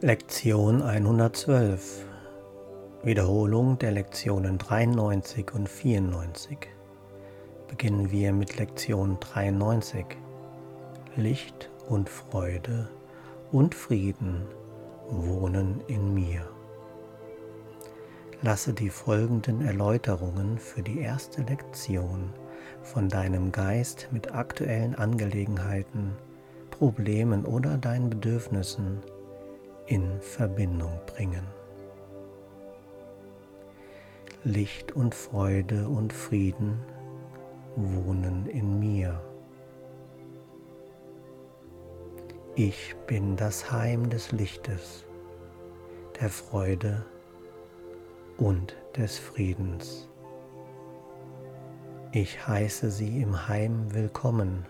Lektion 0.00 0.82
112 0.82 2.04
Wiederholung 3.04 3.78
der 3.78 3.92
Lektionen 3.92 4.58
93 4.58 5.54
und 5.54 5.68
94 5.68 6.58
Beginnen 7.68 8.10
wir 8.10 8.32
mit 8.32 8.58
Lektion 8.58 9.18
93 9.20 10.04
Licht 11.14 11.70
und 11.88 12.10
Freude 12.10 12.88
und 13.52 13.74
Frieden 13.74 14.42
wohnen 15.08 15.80
in 15.86 16.12
mir. 16.12 16.42
Lasse 18.42 18.74
die 18.74 18.90
folgenden 18.90 19.64
Erläuterungen 19.64 20.58
für 20.58 20.82
die 20.82 20.98
erste 20.98 21.42
Lektion 21.42 22.30
von 22.82 23.08
deinem 23.08 23.52
Geist 23.52 24.08
mit 24.10 24.34
aktuellen 24.34 24.96
Angelegenheiten, 24.96 26.16
Problemen 26.72 27.46
oder 27.46 27.78
deinen 27.78 28.10
Bedürfnissen 28.10 29.00
in 29.86 30.20
Verbindung 30.20 30.98
bringen. 31.06 31.46
Licht 34.44 34.92
und 34.92 35.14
Freude 35.14 35.88
und 35.88 36.12
Frieden 36.12 36.78
wohnen 37.76 38.46
in 38.46 38.78
mir. 38.78 39.20
Ich 42.54 42.94
bin 43.06 43.36
das 43.36 43.72
Heim 43.72 44.10
des 44.10 44.32
Lichtes, 44.32 45.04
der 46.20 46.28
Freude 46.28 47.04
und 48.36 48.76
des 48.96 49.18
Friedens. 49.18 50.08
Ich 52.12 52.46
heiße 52.46 52.90
sie 52.90 53.22
im 53.22 53.48
Heim 53.48 53.92
willkommen, 53.92 54.66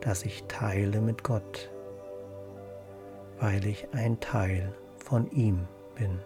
das 0.00 0.24
ich 0.24 0.44
teile 0.44 1.00
mit 1.00 1.22
Gott 1.22 1.71
weil 3.42 3.66
ich 3.66 3.88
ein 3.92 4.20
Teil 4.20 4.72
von 4.98 5.28
ihm 5.32 5.66
bin. 5.96 6.20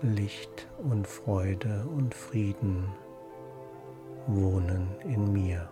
Licht 0.00 0.66
und 0.78 1.06
Freude 1.06 1.86
und 1.94 2.14
Frieden 2.14 2.94
wohnen 4.26 4.88
in 5.04 5.30
mir. 5.34 5.68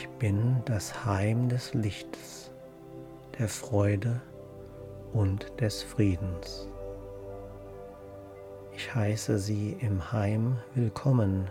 Ich 0.00 0.08
bin 0.08 0.62
das 0.64 1.04
Heim 1.04 1.50
des 1.50 1.74
Lichtes, 1.74 2.50
der 3.38 3.48
Freude 3.48 4.22
und 5.12 5.60
des 5.60 5.82
Friedens. 5.82 6.70
Ich 8.74 8.94
heiße 8.94 9.38
sie 9.38 9.76
im 9.80 10.10
Heim 10.10 10.56
willkommen, 10.74 11.50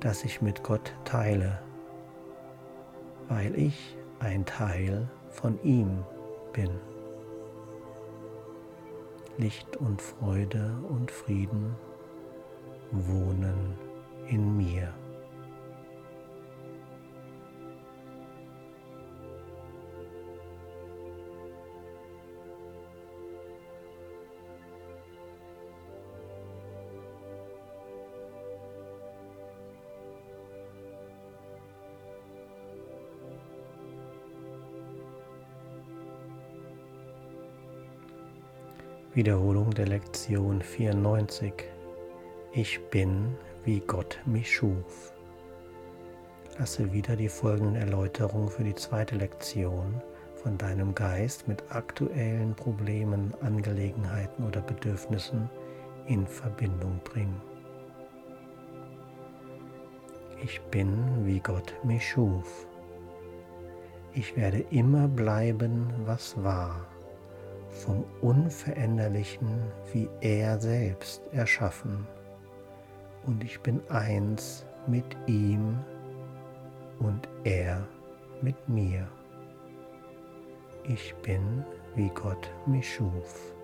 das 0.00 0.24
ich 0.24 0.40
mit 0.40 0.62
Gott 0.62 0.94
teile, 1.04 1.58
weil 3.28 3.54
ich 3.56 3.98
ein 4.20 4.46
Teil 4.46 5.06
von 5.28 5.62
ihm 5.62 6.06
bin. 6.54 6.70
Licht 9.36 9.76
und 9.76 10.00
Freude 10.00 10.72
und 10.88 11.10
Frieden 11.10 11.76
wohnen 12.90 13.74
in 14.30 14.56
mir. 14.56 14.94
Wiederholung 39.18 39.70
der 39.74 39.88
Lektion 39.88 40.62
94. 40.62 41.52
Ich 42.52 42.78
bin, 42.90 43.36
wie 43.64 43.80
Gott 43.80 44.20
mich 44.26 44.54
schuf. 44.54 45.12
Lasse 46.56 46.92
wieder 46.92 47.16
die 47.16 47.28
folgenden 47.28 47.74
Erläuterungen 47.74 48.48
für 48.48 48.62
die 48.62 48.76
zweite 48.76 49.16
Lektion 49.16 50.00
von 50.36 50.56
deinem 50.56 50.94
Geist 50.94 51.48
mit 51.48 51.64
aktuellen 51.68 52.54
Problemen, 52.54 53.34
Angelegenheiten 53.40 54.46
oder 54.46 54.60
Bedürfnissen 54.60 55.50
in 56.06 56.24
Verbindung 56.24 57.00
bringen. 57.02 57.42
Ich 60.44 60.60
bin, 60.70 61.26
wie 61.26 61.40
Gott 61.40 61.74
mich 61.82 62.08
schuf. 62.08 62.68
Ich 64.14 64.36
werde 64.36 64.64
immer 64.70 65.08
bleiben, 65.08 65.92
was 66.06 66.40
war 66.40 66.86
vom 67.70 68.04
Unveränderlichen 68.20 69.62
wie 69.92 70.08
er 70.20 70.58
selbst 70.58 71.22
erschaffen. 71.32 72.06
Und 73.26 73.44
ich 73.44 73.60
bin 73.60 73.80
eins 73.88 74.66
mit 74.86 75.16
ihm 75.26 75.78
und 76.98 77.28
er 77.44 77.86
mit 78.40 78.68
mir. 78.68 79.06
Ich 80.84 81.14
bin, 81.16 81.64
wie 81.94 82.10
Gott 82.10 82.50
mich 82.66 82.94
schuf. 82.94 83.57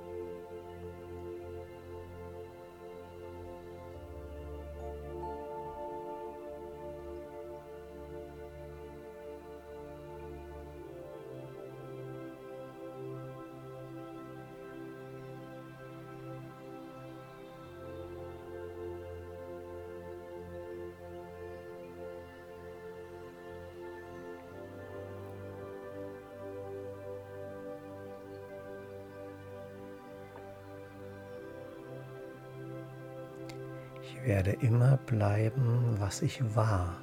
Werde 34.25 34.53
immer 34.53 34.97
bleiben, 34.97 35.97
was 35.99 36.23
ich 36.23 36.43
war, 36.55 36.97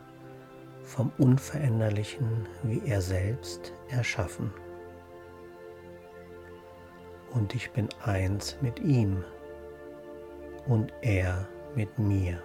vom 0.83 1.11
Unveränderlichen 1.17 2.47
wie 2.63 2.81
er 2.85 3.01
selbst 3.01 3.73
erschaffen. 3.89 4.51
Und 7.33 7.55
ich 7.55 7.71
bin 7.71 7.87
eins 8.03 8.57
mit 8.61 8.79
ihm 8.79 9.23
und 10.67 10.91
er 11.01 11.47
mit 11.75 11.97
mir. 11.97 12.41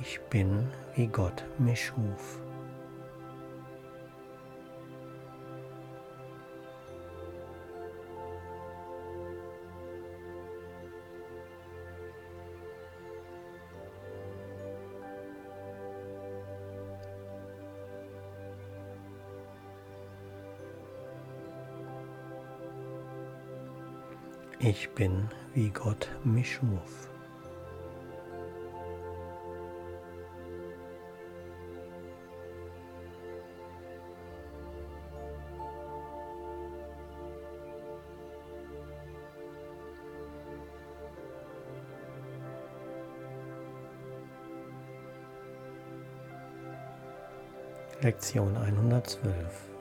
Ich 0.00 0.20
bin, 0.30 0.66
wie 0.94 1.06
Gott 1.06 1.44
mich 1.58 1.86
schuf. 1.86 2.41
Ich 24.64 24.88
bin, 24.90 25.28
wie 25.54 25.70
Gott 25.70 26.08
mich 26.22 26.52
schuf. 26.52 27.08
Lektion 48.00 48.56
112. 48.56 49.34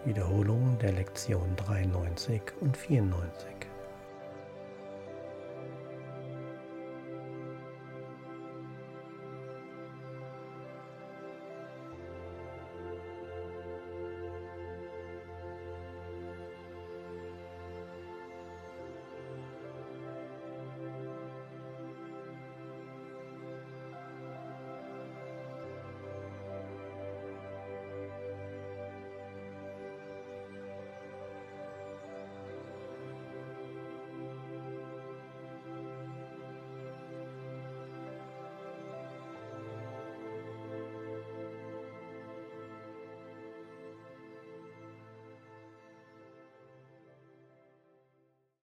Wiederholung 0.05 0.79
der 0.79 0.93
Lektion 0.93 1.55
93 1.55 2.41
und 2.61 2.75
94. 2.75 3.60